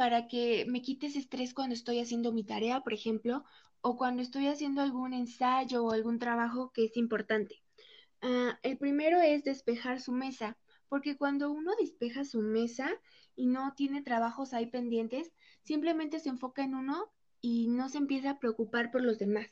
para 0.01 0.29
que 0.29 0.65
me 0.67 0.81
quites 0.81 1.15
estrés 1.15 1.53
cuando 1.53 1.75
estoy 1.75 2.01
haciendo 2.01 2.33
mi 2.33 2.43
tarea, 2.43 2.81
por 2.81 2.95
ejemplo, 2.95 3.45
o 3.83 3.97
cuando 3.97 4.23
estoy 4.23 4.47
haciendo 4.49 4.83
algún 4.83 5.13
ensayo 5.13 5.85
o 5.85 5.93
algún 5.93 6.19
trabajo 6.19 6.71
que 6.73 6.85
es 6.85 6.97
importante. 6.97 7.63
Ah, 8.23 8.59
el 8.63 8.77
primero 8.79 9.21
es 9.21 9.45
despejar 9.45 10.01
su 10.01 10.13
mesa, 10.13 10.59
porque 10.89 11.17
cuando 11.17 11.51
uno 11.51 11.73
despeja 11.79 12.25
su 12.25 12.43
mesa 12.43 12.91
y 13.35 13.47
no 13.47 13.73
tiene 13.75 14.03
trabajos 14.03 14.53
ahí 14.53 14.67
pendientes, 14.67 15.33
simplemente 15.63 16.21
se 16.21 16.29
enfoca 16.29 16.63
en 16.63 16.75
uno 16.75 17.11
y 17.41 17.69
no 17.69 17.89
se 17.89 17.99
empieza 17.99 18.31
a 18.31 18.39
preocupar 18.39 18.91
por 18.91 19.03
los 19.03 19.19
demás. 19.19 19.47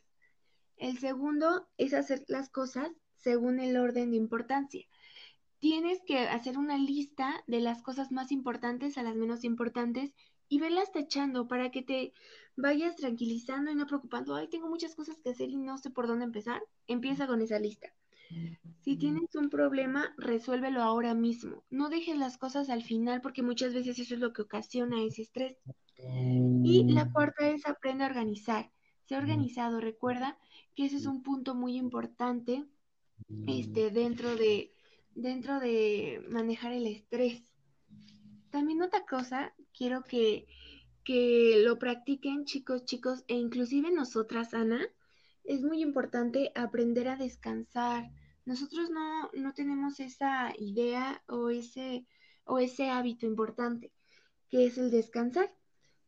El 0.77 0.99
segundo 0.99 1.69
es 1.79 1.95
hacer 1.95 2.25
las 2.29 2.51
cosas 2.51 2.91
según 3.17 3.61
el 3.61 3.77
orden 3.77 4.11
de 4.11 4.17
importancia. 4.17 4.87
Tienes 5.59 6.01
que 6.07 6.21
hacer 6.21 6.57
una 6.57 6.79
lista 6.79 7.43
de 7.47 7.61
las 7.61 7.83
cosas 7.83 8.13
más 8.13 8.31
importantes 8.31 8.97
a 8.97 9.03
las 9.03 9.17
menos 9.17 9.43
importantes 9.43 10.13
y 10.49 10.59
velas 10.61 10.93
tachando 10.93 11.47
para 11.49 11.71
que 11.71 11.83
te 11.83 12.13
vayas 12.57 12.97
tranquilizando 12.97 13.71
y 13.71 13.75
no 13.75 13.87
preocupando, 13.87 14.35
ay, 14.35 14.49
tengo 14.49 14.69
muchas 14.69 14.95
cosas 14.95 15.21
que 15.23 15.31
hacer 15.31 15.49
y 15.51 15.57
no 15.57 15.79
sé 15.79 15.91
por 15.91 16.07
dónde 16.07 16.25
empezar. 16.25 16.63
Empieza 16.87 17.27
con 17.27 17.41
esa 17.41 17.59
lista. 17.59 17.89
Si 18.81 18.97
tienes 18.97 19.35
un 19.35 19.49
problema, 19.49 20.15
resuélvelo 20.19 20.83
ahora 20.83 21.15
mismo. 21.15 21.65
No 21.71 21.89
dejes 21.89 22.17
las 22.17 22.37
cosas 22.37 22.69
al 22.69 22.83
final 22.83 23.21
porque 23.21 23.43
muchas 23.43 23.75
veces 23.75 23.99
eso 23.99 24.15
es 24.15 24.21
lo 24.21 24.33
que 24.33 24.43
ocasiona 24.43 25.03
ese 25.03 25.23
estrés. 25.23 25.57
Y 26.63 26.85
la 26.93 27.11
cuarta 27.11 27.49
es 27.49 27.67
aprende 27.67 28.05
a 28.05 28.09
organizar. 28.09 28.71
Sé 29.07 29.17
organizado. 29.17 29.81
Recuerda 29.81 30.39
que 30.75 30.85
ese 30.85 30.97
es 30.97 31.07
un 31.07 31.23
punto 31.23 31.55
muy 31.55 31.77
importante 31.77 32.67
este, 33.47 33.91
dentro, 33.91 34.37
de, 34.37 34.73
dentro 35.15 35.59
de 35.59 36.25
manejar 36.29 36.73
el 36.73 36.87
estrés. 36.87 37.43
También 38.51 38.83
otra 38.83 39.05
cosa, 39.07 39.55
quiero 39.79 40.03
que, 40.03 40.47
que 41.05 41.63
lo 41.65 41.79
practiquen 41.79 42.45
chicos, 42.45 42.85
chicos, 42.85 43.25
e 43.29 43.35
inclusive 43.35 43.93
nosotras, 43.93 44.53
Ana, 44.53 44.85
es 45.45 45.63
muy 45.63 45.81
importante 45.81 46.51
aprender 46.57 47.09
a 47.09 47.17
descansar. 47.17 48.11
Nosotros 48.45 48.91
no, 48.91 49.31
no 49.33 49.55
tenemos 49.55 50.01
esa 50.01 50.53
idea 50.59 51.23
o 51.29 51.49
ese, 51.51 52.07
o 52.45 52.59
ese 52.59 52.91
hábito 52.91 53.25
importante, 53.25 53.93
que 54.51 54.67
es 54.67 54.77
el 54.79 54.91
descansar. 54.91 55.55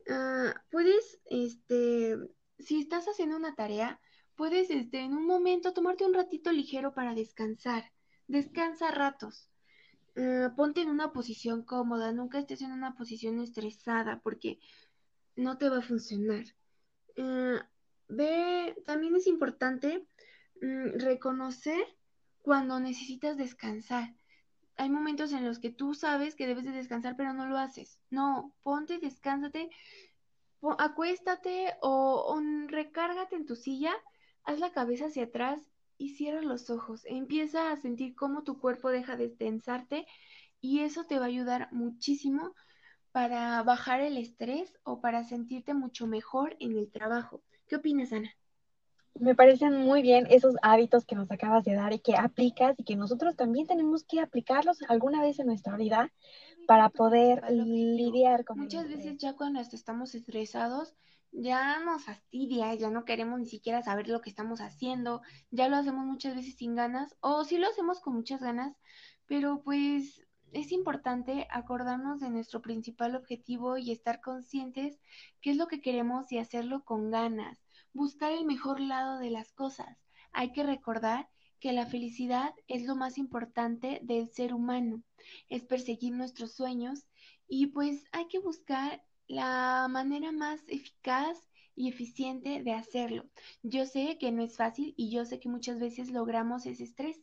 Ah, 0.09 0.55
puedes, 0.71 1.21
este, 1.27 2.17
si 2.59 2.81
estás 2.81 3.07
haciendo 3.07 3.37
una 3.37 3.55
tarea, 3.55 4.01
puedes, 4.35 4.71
este, 4.71 5.01
en 5.01 5.15
un 5.15 5.27
momento 5.27 5.73
tomarte 5.73 6.05
un 6.05 6.15
ratito 6.15 6.51
ligero 6.51 6.93
para 6.93 7.15
descansar. 7.15 7.93
Descansa 8.27 8.91
ratos. 8.91 9.50
Ah, 10.21 10.53
ponte 10.55 10.83
en 10.83 10.91
una 10.91 11.13
posición 11.13 11.63
cómoda, 11.63 12.13
nunca 12.13 12.39
estés 12.39 12.61
en 12.61 12.73
una 12.73 12.95
posición 12.95 13.41
estresada 13.41 14.21
porque 14.23 14.59
no 15.35 15.57
te 15.57 15.71
va 15.71 15.79
a 15.79 15.83
funcionar. 15.83 16.45
Ah, 17.17 17.67
ve, 18.09 18.77
también 18.85 19.17
es 19.17 19.27
importante 19.27 20.07
mm, 20.61 20.99
reconocer 20.99 21.83
cuando 22.43 22.81
necesitas 22.81 23.39
descansar. 23.39 24.15
Hay 24.77 24.91
momentos 24.91 25.33
en 25.33 25.45
los 25.47 25.59
que 25.59 25.71
tú 25.71 25.95
sabes 25.95 26.35
que 26.35 26.47
debes 26.47 26.65
de 26.65 26.73
descansar, 26.73 27.17
pero 27.17 27.33
no 27.33 27.47
lo 27.47 27.57
haces. 27.57 27.99
No, 28.11 28.55
ponte, 28.63 28.99
descánsate, 28.99 29.71
acuéstate 30.79 31.75
o 31.81 32.39
recárgate 32.69 33.37
en 33.37 33.47
tu 33.47 33.57
silla, 33.57 33.93
haz 34.45 34.59
la 34.59 34.73
cabeza 34.73 35.07
hacia 35.07 35.25
atrás 35.25 35.71
y 36.01 36.15
cierra 36.15 36.41
los 36.41 36.71
ojos. 36.71 37.03
Empieza 37.05 37.71
a 37.71 37.77
sentir 37.77 38.15
cómo 38.15 38.43
tu 38.43 38.59
cuerpo 38.59 38.89
deja 38.89 39.17
de 39.17 39.29
tensarte 39.29 40.07
y 40.61 40.81
eso 40.81 41.05
te 41.05 41.19
va 41.19 41.27
a 41.27 41.29
ayudar 41.29 41.69
muchísimo 41.73 42.55
para 43.13 43.63
bajar 43.65 44.01
el 44.01 44.17
estrés 44.17 44.73
o 44.83 45.03
para 45.03 45.25
sentirte 45.25 45.75
mucho 45.75 46.07
mejor 46.07 46.57
en 46.59 46.77
el 46.77 46.91
trabajo. 46.91 47.43
¿Qué 47.69 47.77
opinas, 47.77 48.15
Ana? 48.15 48.31
Me 49.15 49.35
parecen 49.35 49.77
muy 49.77 50.01
bien 50.01 50.27
esos 50.31 50.55
hábitos 50.63 51.05
que 51.05 51.17
nos 51.17 51.31
acabas 51.31 51.65
de 51.65 51.75
dar 51.75 51.93
y 51.93 51.99
que 51.99 52.17
aplicas 52.17 52.75
y 52.79 52.85
que 52.85 52.97
nosotros 52.97 53.37
también 53.37 53.67
tenemos 53.67 54.05
que 54.05 54.21
aplicarlos 54.21 54.79
alguna 54.89 55.21
vez 55.21 55.39
en 55.39 55.47
nuestra 55.49 55.77
vida 55.77 56.11
para 56.71 56.89
poder 56.89 57.43
lidiar 57.51 58.45
con 58.45 58.61
Muchas 58.61 58.87
veces 58.89 59.19
ya 59.19 59.35
cuando 59.35 59.59
estamos 59.59 60.15
estresados, 60.15 60.95
ya 61.33 61.81
nos 61.81 62.05
fastidia, 62.05 62.73
ya 62.77 62.91
no 62.91 63.05
queremos 63.05 63.41
ni 63.41 63.47
siquiera 63.47 63.83
saber 63.83 64.07
lo 64.07 64.21
que 64.21 64.31
estamos 64.31 64.61
haciendo, 64.61 65.21
ya 65.51 65.67
lo 65.67 65.75
hacemos 65.75 66.07
muchas 66.07 66.37
veces 66.37 66.55
sin 66.55 66.77
ganas 66.77 67.17
o 67.19 67.43
sí 67.43 67.59
lo 67.59 67.67
hacemos 67.67 67.99
con 67.99 68.15
muchas 68.15 68.41
ganas, 68.41 68.77
pero 69.27 69.63
pues 69.65 70.25
es 70.53 70.71
importante 70.71 71.49
acordarnos 71.51 72.21
de 72.21 72.31
nuestro 72.31 72.63
principal 72.63 73.17
objetivo 73.17 73.77
y 73.77 73.91
estar 73.91 74.21
conscientes 74.21 75.01
qué 75.41 75.51
es 75.51 75.57
lo 75.57 75.67
que 75.67 75.81
queremos 75.81 76.31
y 76.31 76.39
hacerlo 76.39 76.85
con 76.85 77.11
ganas, 77.11 77.59
buscar 77.93 78.31
el 78.31 78.45
mejor 78.45 78.79
lado 78.79 79.19
de 79.19 79.31
las 79.31 79.51
cosas. 79.51 79.99
Hay 80.33 80.53
que 80.53 80.63
recordar 80.63 81.29
que 81.61 81.73
la 81.73 81.87
felicidad 81.87 82.55
es 82.67 82.87
lo 82.87 82.97
más 82.97 83.19
importante 83.19 84.01
del 84.03 84.29
ser 84.31 84.55
humano, 84.55 85.03
es 85.49 85.65
perseguir 85.65 86.15
nuestros 86.15 86.53
sueños 86.53 87.07
y 87.47 87.67
pues 87.67 88.05
hay 88.13 88.27
que 88.29 88.39
buscar 88.39 89.03
la 89.29 89.87
manera 89.89 90.33
más 90.33 90.61
eficaz 90.69 91.49
y 91.77 91.89
eficiente 91.89 92.63
de 92.63 92.73
hacerlo. 92.73 93.27
Yo 93.63 93.87
sé 93.87 94.19
que 94.19 94.33
no 94.33 94.43
es 94.43 94.57
fácil 94.57 94.95
y 94.97 95.11
yo 95.11 95.25
sé 95.25 95.39
que 95.39 95.49
muchas 95.49 95.79
veces 95.79 96.11
logramos 96.11 96.67
ese 96.67 96.85
estrés, 96.85 97.21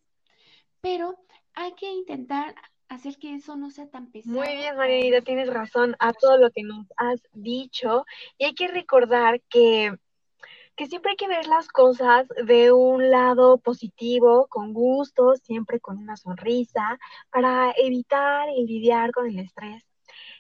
pero 0.82 1.18
hay 1.54 1.74
que 1.74 1.92
intentar 1.92 2.56
hacer 2.88 3.18
que 3.18 3.36
eso 3.36 3.58
no 3.58 3.72
sea 3.72 3.90
tan 3.90 4.12
pesado. 4.12 4.38
Muy 4.38 4.56
bien, 4.56 4.76
Marianita, 4.78 5.22
tienes 5.22 5.50
razón 5.50 5.96
a 6.00 6.14
todo 6.14 6.38
lo 6.38 6.52
que 6.52 6.64
nos 6.64 6.86
has 6.96 7.22
dicho 7.34 8.06
y 8.38 8.46
hay 8.46 8.54
que 8.54 8.68
recordar 8.68 9.42
que 9.50 9.98
que 10.78 10.86
siempre 10.86 11.12
hay 11.12 11.18
que 11.18 11.28
ver 11.28 11.48
las 11.48 11.68
cosas 11.68 12.28
de 12.46 12.72
un 12.72 13.10
lado 13.10 13.58
positivo, 13.58 14.46
con 14.48 14.74
gusto, 14.74 15.36
siempre 15.36 15.80
con 15.80 15.98
una 15.98 16.16
sonrisa, 16.16 17.00
para 17.32 17.74
evitar 17.78 18.48
y 18.56 18.66
lidiar 18.66 19.12
con 19.12 19.28
el 19.28 19.40
estrés 19.40 19.84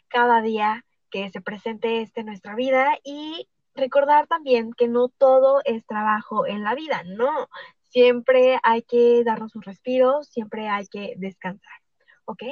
cada 0.08 0.42
día 0.42 0.86
que 1.10 1.32
se 1.32 1.42
presente 1.42 2.02
este 2.02 2.20
en 2.20 2.28
nuestra 2.28 2.56
vida 2.56 3.00
y 3.04 3.50
recordar 3.74 4.28
también 4.28 4.74
que 4.74 4.88
no 4.88 5.10
todo 5.10 5.62
es 5.66 5.84
trabajo 5.88 6.46
en 6.46 6.64
la 6.64 6.76
vida, 6.76 7.04
no, 7.04 7.50
siempre 7.90 8.60
hay 8.62 8.84
que 8.84 9.24
darnos 9.24 9.56
un 9.56 9.64
respiro, 9.64 10.24
siempre 10.24 10.70
hay 10.70 10.86
que 10.86 11.16
descansar, 11.18 11.82
¿ok? 12.26 12.44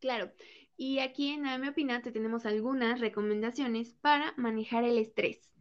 Claro. 0.00 0.32
Y 0.76 0.98
aquí 0.98 1.30
en 1.30 1.46
AM 1.46 1.68
Opinante 1.68 2.10
tenemos 2.10 2.46
algunas 2.46 3.00
recomendaciones 3.00 3.94
para 3.94 4.34
manejar 4.36 4.84
el 4.84 4.98
estrés. 4.98 5.55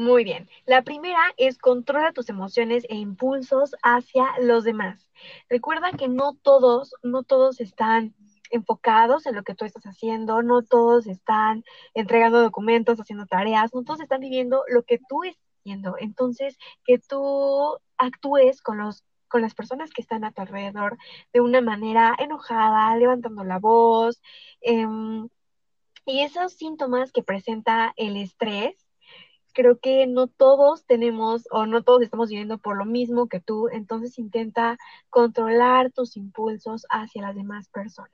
Muy 0.00 0.24
bien. 0.24 0.48
La 0.64 0.82
primera 0.82 1.20
es 1.36 1.58
controla 1.58 2.12
tus 2.14 2.30
emociones 2.30 2.86
e 2.88 2.96
impulsos 2.96 3.76
hacia 3.82 4.24
los 4.40 4.64
demás. 4.64 5.10
Recuerda 5.50 5.92
que 5.92 6.08
no 6.08 6.34
todos, 6.42 6.94
no 7.02 7.22
todos 7.22 7.60
están 7.60 8.14
enfocados 8.50 9.26
en 9.26 9.34
lo 9.34 9.42
que 9.42 9.54
tú 9.54 9.66
estás 9.66 9.84
haciendo, 9.84 10.42
no 10.42 10.62
todos 10.62 11.06
están 11.06 11.64
entregando 11.92 12.40
documentos, 12.40 12.98
haciendo 12.98 13.26
tareas, 13.26 13.74
no 13.74 13.84
todos 13.84 14.00
están 14.00 14.20
viviendo 14.22 14.64
lo 14.68 14.84
que 14.84 14.98
tú 15.06 15.22
estás 15.24 15.44
haciendo. 15.60 15.96
Entonces, 15.98 16.56
que 16.84 16.98
tú 16.98 17.78
actúes 17.98 18.62
con 18.62 18.78
los 18.78 19.04
con 19.28 19.42
las 19.42 19.54
personas 19.54 19.90
que 19.92 20.02
están 20.02 20.24
a 20.24 20.32
tu 20.32 20.40
alrededor 20.42 20.96
de 21.32 21.40
una 21.42 21.60
manera 21.60 22.16
enojada, 22.18 22.96
levantando 22.96 23.44
la 23.44 23.58
voz, 23.58 24.22
em, 24.62 25.28
Y 26.06 26.20
esos 26.22 26.52
síntomas 26.54 27.12
que 27.12 27.22
presenta 27.22 27.92
el 27.96 28.16
estrés, 28.16 28.89
creo 29.52 29.78
que 29.78 30.06
no 30.06 30.26
todos 30.26 30.84
tenemos 30.84 31.46
o 31.50 31.66
no 31.66 31.82
todos 31.82 32.02
estamos 32.02 32.28
viviendo 32.28 32.58
por 32.58 32.76
lo 32.76 32.84
mismo 32.84 33.28
que 33.28 33.40
tú, 33.40 33.68
entonces 33.68 34.18
intenta 34.18 34.78
controlar 35.08 35.92
tus 35.92 36.16
impulsos 36.16 36.86
hacia 36.90 37.22
las 37.22 37.34
demás 37.34 37.68
personas. 37.68 38.12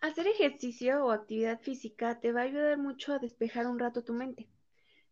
Hacer 0.00 0.26
ejercicio 0.26 1.04
o 1.04 1.10
actividad 1.10 1.60
física 1.60 2.20
te 2.20 2.32
va 2.32 2.40
a 2.40 2.44
ayudar 2.44 2.76
mucho 2.76 3.14
a 3.14 3.18
despejar 3.18 3.66
un 3.66 3.78
rato 3.78 4.04
tu 4.04 4.12
mente. 4.12 4.48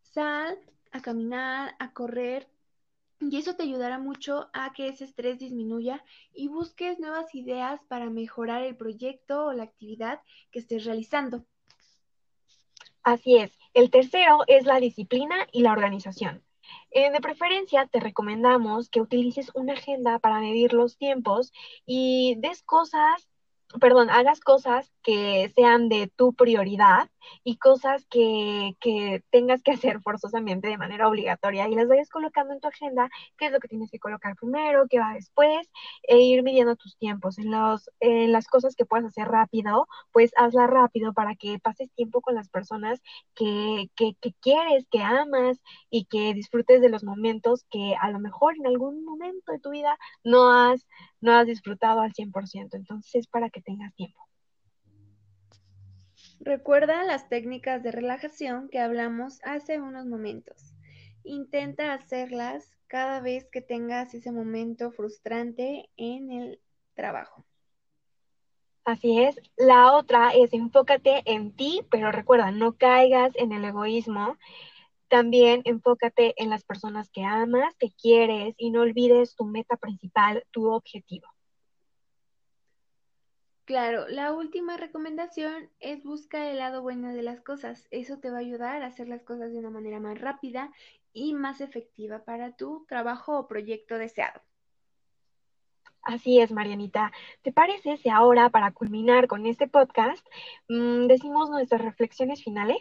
Sal 0.02 0.58
a 0.90 1.00
caminar, 1.00 1.75
a 1.78 1.92
correr, 1.94 2.49
y 3.30 3.37
eso 3.37 3.54
te 3.54 3.62
ayudará 3.62 3.99
mucho 3.99 4.50
a 4.52 4.72
que 4.72 4.88
ese 4.88 5.04
estrés 5.04 5.38
disminuya 5.38 6.04
y 6.34 6.49
busques 6.49 6.99
nuevas 6.99 7.32
ideas 7.34 7.80
para 7.88 8.11
mejorar 8.11 8.64
el 8.64 8.76
proyecto 8.76 9.46
o 9.46 9.52
la 9.52 9.62
actividad 9.62 10.20
que 10.50 10.58
estés 10.58 10.84
realizando. 10.84 11.46
Así 13.04 13.37
es. 13.37 13.59
El 13.75 13.90
tercero 13.90 14.38
es 14.47 14.64
la 14.64 14.80
disciplina 14.80 15.47
y 15.52 15.62
la 15.62 15.73
organización. 15.73 16.44
Eh, 16.90 17.11
de 17.11 17.21
preferencia, 17.21 17.87
te 17.87 18.00
recomendamos 18.00 18.88
que 18.88 19.00
utilices 19.00 19.50
una 19.54 19.75
agenda 19.75 20.18
para 20.18 20.40
medir 20.40 20.73
los 20.73 20.97
tiempos 20.99 21.52
y 21.87 22.37
des 22.38 22.62
cosas 22.62 23.28
perdón, 23.80 24.10
hagas 24.10 24.40
cosas 24.40 24.92
que 25.02 25.50
sean 25.54 25.88
de 25.88 26.08
tu 26.08 26.32
prioridad 26.34 27.10
y 27.44 27.56
cosas 27.56 28.06
que, 28.06 28.76
que, 28.80 29.22
tengas 29.30 29.62
que 29.62 29.72
hacer 29.72 30.00
forzosamente 30.00 30.68
de 30.68 30.78
manera 30.78 31.08
obligatoria 31.08 31.68
y 31.68 31.74
las 31.74 31.88
vayas 31.88 32.08
colocando 32.08 32.52
en 32.52 32.60
tu 32.60 32.68
agenda, 32.68 33.08
qué 33.38 33.46
es 33.46 33.52
lo 33.52 33.60
que 33.60 33.68
tienes 33.68 33.90
que 33.90 33.98
colocar 33.98 34.36
primero, 34.36 34.86
qué 34.88 34.98
va 34.98 35.14
después, 35.14 35.70
e 36.02 36.18
ir 36.18 36.42
midiendo 36.42 36.76
tus 36.76 36.96
tiempos. 36.96 37.38
En, 37.38 37.50
los, 37.50 37.90
en 38.00 38.32
las 38.32 38.46
cosas 38.46 38.76
que 38.76 38.84
puedas 38.84 39.06
hacer 39.06 39.28
rápido, 39.28 39.88
pues 40.12 40.32
hazla 40.36 40.66
rápido 40.66 41.12
para 41.12 41.34
que 41.34 41.58
pases 41.58 41.90
tiempo 41.94 42.20
con 42.20 42.34
las 42.34 42.48
personas 42.48 43.00
que, 43.34 43.90
que, 43.96 44.14
que 44.20 44.32
quieres, 44.40 44.86
que 44.90 45.02
amas 45.02 45.60
y 45.90 46.04
que 46.06 46.34
disfrutes 46.34 46.80
de 46.80 46.88
los 46.88 47.04
momentos 47.04 47.64
que 47.70 47.94
a 48.00 48.10
lo 48.10 48.18
mejor 48.18 48.56
en 48.56 48.66
algún 48.66 49.04
momento 49.04 49.52
de 49.52 49.58
tu 49.58 49.70
vida 49.70 49.96
no 50.24 50.52
has, 50.52 50.86
no 51.22 51.34
has 51.34 51.46
disfrutado 51.46 52.00
al 52.00 52.12
100%. 52.12 52.76
Entonces 52.76 53.14
es 53.14 53.26
para 53.26 53.48
que 53.48 53.62
tengas 53.62 53.94
tiempo. 53.94 54.20
Recuerda 56.40 57.04
las 57.04 57.28
técnicas 57.28 57.82
de 57.82 57.92
relajación 57.92 58.68
que 58.68 58.80
hablamos 58.80 59.38
hace 59.44 59.80
unos 59.80 60.06
momentos. 60.06 60.74
Intenta 61.24 61.94
hacerlas 61.94 62.76
cada 62.88 63.20
vez 63.20 63.48
que 63.50 63.62
tengas 63.62 64.12
ese 64.12 64.32
momento 64.32 64.90
frustrante 64.90 65.88
en 65.96 66.30
el 66.32 66.60
trabajo. 66.94 67.46
Así 68.84 69.22
es. 69.22 69.40
La 69.56 69.92
otra 69.92 70.30
es 70.30 70.52
enfócate 70.52 71.22
en 71.26 71.52
ti, 71.52 71.82
pero 71.90 72.10
recuerda, 72.10 72.50
no 72.50 72.72
caigas 72.76 73.32
en 73.36 73.52
el 73.52 73.64
egoísmo. 73.64 74.36
También 75.12 75.61
enfócate 75.66 76.33
en 76.42 76.49
las 76.49 76.64
personas 76.64 77.11
que 77.11 77.23
amas, 77.23 77.76
que 77.78 77.90
quieres 78.00 78.54
y 78.57 78.71
no 78.71 78.81
olvides 78.81 79.37
tu 79.37 79.45
meta 79.45 79.76
principal, 79.76 80.42
tu 80.52 80.73
objetivo. 80.73 81.28
Claro, 83.66 84.09
la 84.09 84.33
última 84.33 84.78
recomendación 84.78 85.69
es 85.81 86.02
buscar 86.02 86.47
el 86.47 86.57
lado 86.57 86.81
bueno 86.81 87.12
de 87.12 87.23
las 87.23 87.42
cosas. 87.42 87.87
Eso 87.90 88.21
te 88.21 88.31
va 88.31 88.38
a 88.38 88.40
ayudar 88.40 88.83
a 88.83 88.87
hacer 88.87 89.07
las 89.07 89.23
cosas 89.23 89.52
de 89.52 89.59
una 89.59 89.69
manera 89.69 90.00
más 90.00 90.19
rápida 90.19 90.73
y 91.12 91.35
más 91.35 91.61
efectiva 91.61 92.25
para 92.25 92.57
tu 92.57 92.87
trabajo 92.88 93.38
o 93.38 93.47
proyecto 93.47 93.99
deseado. 93.99 94.40
Así 96.00 96.40
es, 96.40 96.52
Marianita. 96.52 97.12
¿Te 97.42 97.52
parece 97.52 97.99
si 97.99 98.09
ahora, 98.09 98.49
para 98.49 98.73
culminar 98.73 99.28
con 99.28 99.45
este 99.45 99.69
podcast, 99.69 100.26
mm, 100.71 101.07
decimos 101.07 101.50
nuestras 101.50 101.83
reflexiones 101.83 102.42
finales? 102.42 102.78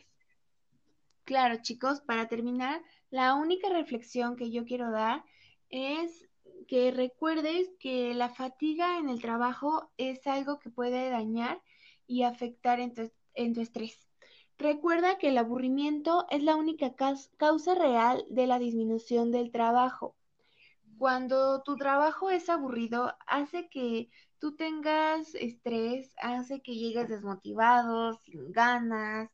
Claro, 1.31 1.61
chicos, 1.61 2.01
para 2.01 2.27
terminar, 2.27 2.83
la 3.09 3.35
única 3.35 3.69
reflexión 3.69 4.35
que 4.35 4.51
yo 4.51 4.65
quiero 4.65 4.91
dar 4.91 5.23
es 5.69 6.27
que 6.67 6.91
recuerdes 6.91 7.69
que 7.79 8.13
la 8.13 8.27
fatiga 8.27 8.97
en 8.97 9.07
el 9.07 9.21
trabajo 9.21 9.89
es 9.95 10.27
algo 10.27 10.59
que 10.59 10.69
puede 10.69 11.09
dañar 11.09 11.61
y 12.05 12.23
afectar 12.23 12.81
en 12.81 12.93
tu, 13.53 13.61
estrés. 13.61 14.09
Recuerda 14.57 15.17
que 15.19 15.29
el 15.29 15.37
aburrimiento 15.37 16.25
es 16.29 16.43
la 16.43 16.57
única 16.57 16.95
causa 17.37 17.75
real 17.75 18.25
de 18.29 18.47
la 18.47 18.59
disminución 18.59 19.31
del 19.31 19.53
trabajo. 19.53 20.17
Cuando 20.97 21.63
tu 21.63 21.77
trabajo 21.77 22.29
es 22.29 22.49
aburrido, 22.49 23.15
hace 23.25 23.69
que 23.69 24.09
tú 24.37 24.57
tengas 24.57 25.33
estrés, 25.35 26.13
hace 26.21 26.61
que 26.61 26.75
llegues 26.75 27.07
desmotivado, 27.07 28.15
sin 28.15 28.51
ganas, 28.51 29.29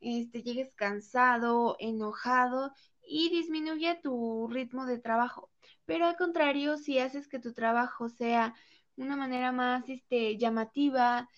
este, 0.00 0.42
llegues 0.42 0.72
cansado, 0.74 1.76
enojado 1.78 2.72
y 3.02 3.30
disminuye 3.30 3.98
tu 4.02 4.48
ritmo 4.48 4.86
de 4.86 4.98
trabajo. 4.98 5.50
Pero 5.86 6.06
al 6.06 6.16
contrario, 6.16 6.76
si 6.76 6.98
haces 6.98 7.28
que 7.28 7.38
tu 7.38 7.52
trabajo 7.52 8.08
sea 8.08 8.54
una 8.96 9.16
manera 9.16 9.52
más 9.52 9.88
este, 9.88 10.36
llamativa 10.36 11.28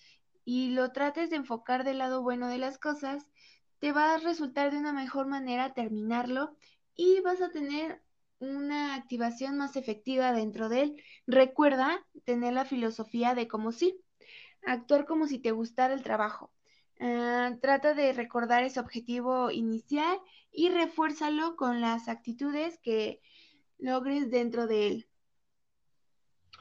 y 0.45 0.71
lo 0.71 0.91
trates 0.91 1.29
de 1.29 1.37
enfocar 1.37 1.83
del 1.83 1.99
lado 1.99 2.21
bueno 2.21 2.47
de 2.47 2.57
las 2.57 2.77
cosas, 2.77 3.31
te 3.79 3.91
va 3.91 4.13
a 4.13 4.17
resultar 4.17 4.71
de 4.71 4.77
una 4.77 4.93
mejor 4.93 5.27
manera 5.27 5.73
terminarlo 5.73 6.55
y 6.95 7.21
vas 7.21 7.41
a 7.41 7.49
tener 7.49 8.01
una 8.39 8.95
activación 8.95 9.57
más 9.57 9.75
efectiva 9.75 10.33
dentro 10.33 10.69
de 10.69 10.81
él. 10.81 11.03
Recuerda 11.27 12.05
tener 12.25 12.53
la 12.53 12.65
filosofía 12.65 13.35
de 13.35 13.47
como 13.47 13.71
si, 13.71 13.99
actuar 14.63 15.05
como 15.05 15.27
si 15.27 15.39
te 15.39 15.51
gustara 15.51 15.93
el 15.93 16.03
trabajo. 16.03 16.51
Ah, 17.03 17.55
trata 17.59 17.95
de 17.95 18.13
recordar 18.13 18.63
ese 18.63 18.79
objetivo 18.79 19.49
inicial 19.49 20.19
y 20.51 20.69
refuérzalo 20.69 21.55
con 21.55 21.81
las 21.81 22.07
actitudes 22.07 22.77
que 22.77 23.21
logres 23.79 24.29
dentro 24.29 24.67
de 24.67 24.87
él. 24.87 25.07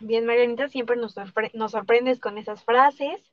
Bien, 0.00 0.24
Marianita, 0.24 0.68
siempre 0.68 0.96
nos, 0.96 1.12
sorprendes 1.12 2.20
con 2.20 2.38
esas 2.38 2.64
frases. 2.64 3.31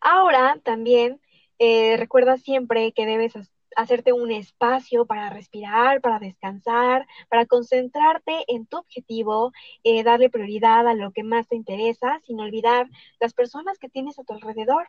Ahora 0.00 0.60
también 0.62 1.20
eh, 1.58 1.96
recuerda 1.96 2.36
siempre 2.36 2.92
que 2.92 3.06
debes 3.06 3.34
hacerte 3.74 4.12
un 4.12 4.30
espacio 4.30 5.04
para 5.04 5.30
respirar, 5.30 6.00
para 6.00 6.20
descansar, 6.20 7.08
para 7.28 7.46
concentrarte 7.46 8.44
en 8.46 8.66
tu 8.66 8.76
objetivo, 8.76 9.50
eh, 9.82 10.04
darle 10.04 10.30
prioridad 10.30 10.86
a 10.86 10.94
lo 10.94 11.10
que 11.10 11.24
más 11.24 11.48
te 11.48 11.56
interesa, 11.56 12.20
sin 12.24 12.38
olvidar 12.38 12.88
las 13.18 13.34
personas 13.34 13.80
que 13.80 13.88
tienes 13.88 14.16
a 14.20 14.22
tu 14.22 14.32
alrededor. 14.32 14.88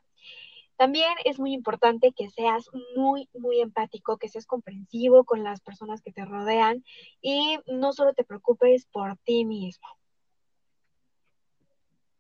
También 0.78 1.12
es 1.26 1.40
muy 1.40 1.54
importante 1.54 2.14
que 2.16 2.30
seas 2.30 2.70
muy, 2.96 3.28
muy 3.34 3.62
empático, 3.62 4.18
que 4.18 4.30
seas 4.30 4.46
comprensivo 4.46 5.24
con 5.24 5.44
las 5.44 5.60
personas 5.60 6.02
que 6.02 6.12
te 6.12 6.24
rodean 6.24 6.84
y 7.20 7.58
no 7.66 7.94
solo 7.94 8.14
te 8.14 8.24
preocupes 8.24 8.86
por 8.86 9.18
ti 9.18 9.44
mismo. 9.44 9.88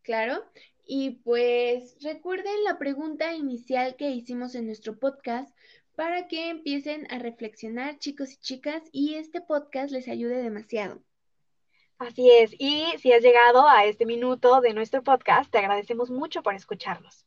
Claro, 0.01 0.43
y 0.85 1.21
pues 1.23 1.97
recuerden 2.01 2.63
la 2.63 2.79
pregunta 2.79 3.33
inicial 3.33 3.95
que 3.95 4.09
hicimos 4.09 4.55
en 4.55 4.65
nuestro 4.65 4.97
podcast 4.97 5.55
para 5.95 6.27
que 6.27 6.49
empiecen 6.49 7.05
a 7.11 7.19
reflexionar 7.19 7.99
chicos 7.99 8.31
y 8.31 8.37
chicas 8.37 8.83
y 8.91 9.15
este 9.15 9.41
podcast 9.41 9.91
les 9.91 10.07
ayude 10.07 10.41
demasiado. 10.41 11.03
Así 11.99 12.31
es, 12.31 12.55
y 12.57 12.85
si 12.99 13.11
has 13.11 13.21
llegado 13.21 13.67
a 13.67 13.85
este 13.85 14.05
minuto 14.05 14.61
de 14.61 14.73
nuestro 14.73 15.03
podcast, 15.03 15.51
te 15.51 15.57
agradecemos 15.57 16.09
mucho 16.09 16.41
por 16.41 16.55
escucharnos. 16.55 17.26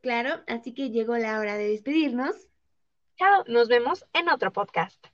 Claro, 0.00 0.42
así 0.46 0.74
que 0.74 0.90
llegó 0.90 1.16
la 1.16 1.38
hora 1.40 1.56
de 1.56 1.68
despedirnos. 1.68 2.48
Chao, 3.16 3.44
nos 3.48 3.68
vemos 3.68 4.04
en 4.12 4.28
otro 4.28 4.52
podcast. 4.52 5.04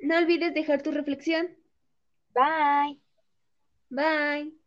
No 0.00 0.16
olvides 0.16 0.54
dejar 0.54 0.82
tu 0.82 0.92
reflexión. 0.92 1.48
Bye. 2.34 3.00
Bye. 3.90 4.59